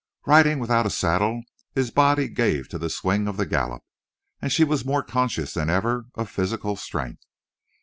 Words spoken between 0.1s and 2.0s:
Riding without a saddle his